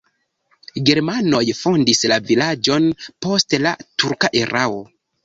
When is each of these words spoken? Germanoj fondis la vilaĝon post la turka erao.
Germanoj 0.89 1.41
fondis 1.59 2.01
la 2.11 2.17
vilaĝon 2.29 2.87
post 3.27 3.55
la 3.67 3.75
turka 4.05 4.33
erao. 4.41 4.81